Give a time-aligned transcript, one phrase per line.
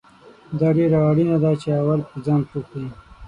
[0.59, 2.89] دا ډیره اړینه ده چې اول پرې ځان پوه کړې